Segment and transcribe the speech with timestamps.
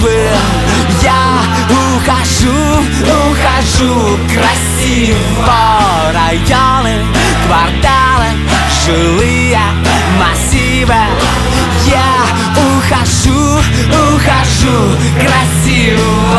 [0.00, 0.40] красивым
[1.02, 2.82] Я ухожу,
[3.30, 5.16] ухожу красиво.
[6.12, 7.04] Районы,
[7.46, 8.28] кварталы,
[8.84, 9.60] жилые
[10.18, 10.94] массивы.
[11.86, 12.12] Я
[12.56, 13.58] ухожу,
[14.14, 16.29] ухожу красиво.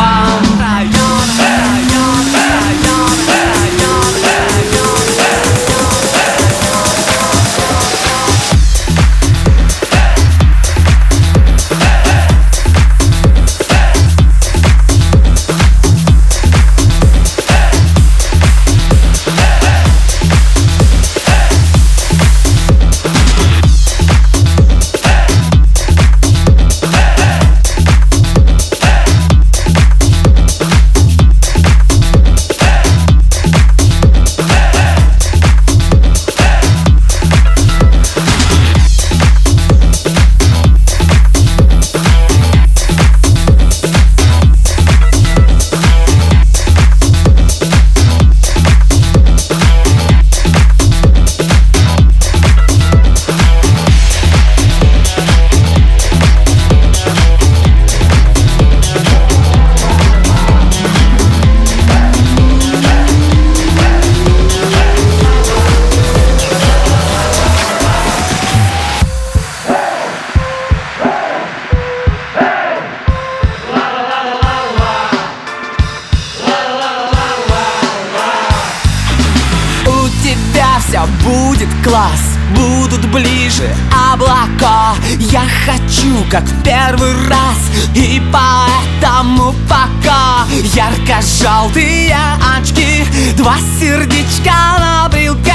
[80.92, 82.20] Все будет класс
[82.54, 83.74] Будут ближе
[84.12, 84.94] облака.
[85.20, 87.58] Я хочу, как в первый раз
[87.96, 90.46] И поэтому пока.
[90.74, 92.18] Ярко-желтые
[92.58, 93.06] очки
[93.38, 95.54] Два сердечка на брелке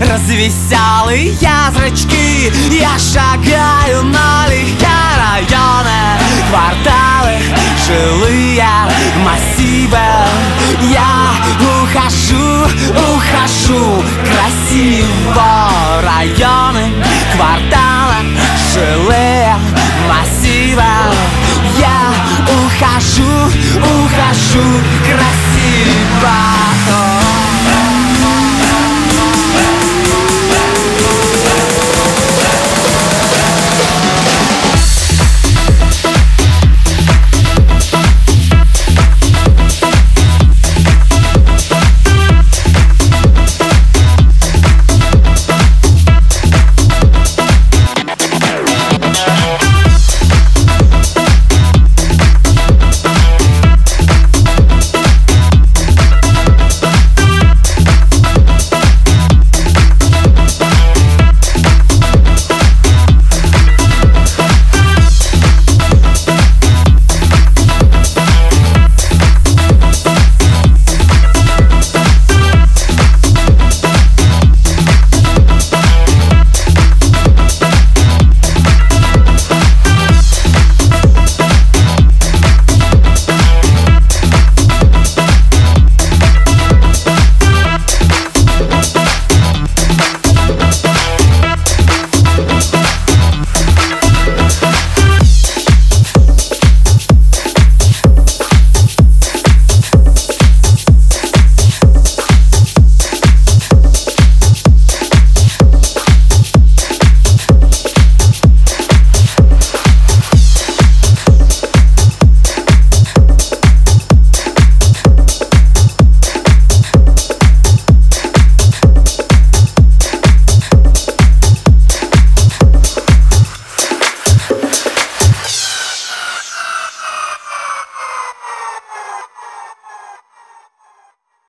[0.00, 1.32] Развеселые
[1.72, 6.04] зрачки Я шагаю налегке районы
[6.50, 7.38] Кварталы,
[7.86, 8.68] жилые
[9.24, 9.98] массивы.
[10.90, 11.34] Я
[11.82, 12.68] ухожу,
[14.44, 15.70] красиво
[16.02, 16.92] Районы,
[17.34, 18.36] кварталы,
[18.72, 19.54] жилые
[20.08, 20.82] массивы
[21.78, 22.12] Я
[22.52, 23.22] ухожу,
[23.78, 24.80] ухожу